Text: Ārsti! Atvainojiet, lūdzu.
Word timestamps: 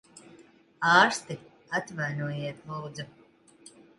Ārsti! 0.91 1.37
Atvainojiet, 1.79 2.65
lūdzu. 2.71 3.07